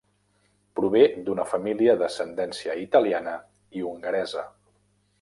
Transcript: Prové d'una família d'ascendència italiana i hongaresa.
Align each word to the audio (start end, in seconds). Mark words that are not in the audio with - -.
Prové 0.79 1.03
d'una 1.27 1.45
família 1.51 1.95
d'ascendència 2.01 2.79
italiana 2.87 3.39
i 3.81 3.89
hongaresa. 3.93 4.51